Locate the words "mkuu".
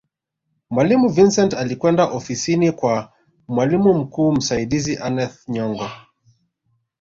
3.93-4.31